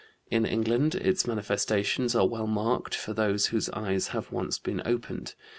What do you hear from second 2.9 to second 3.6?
for those